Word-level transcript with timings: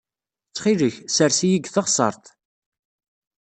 Ttxil-k, 0.49 0.95
ssers-iyi 1.11 1.57
deg 1.59 1.65
teɣsert. 1.69 2.25